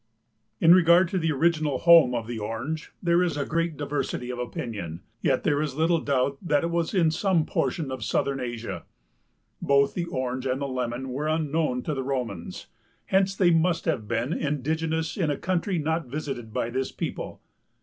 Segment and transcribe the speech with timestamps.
[0.59, 4.39] In regard to the original home of the Orange there is a great diversity of
[4.39, 8.85] opinion, yet there is little doubt that it was in some portion of southern Asia.
[9.61, 12.65] Both the Orange and the lemon were unknown to the Romans,
[13.05, 17.39] hence they must have been indigenous in a country not visited by this people.